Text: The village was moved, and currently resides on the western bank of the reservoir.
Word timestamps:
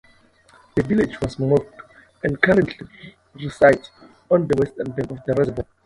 The 0.75 0.81
village 0.81 1.21
was 1.21 1.37
moved, 1.37 1.69
and 2.23 2.41
currently 2.41 2.87
resides 3.35 3.91
on 4.31 4.47
the 4.47 4.55
western 4.57 4.87
bank 4.93 5.11
of 5.11 5.19
the 5.27 5.33
reservoir. 5.35 5.65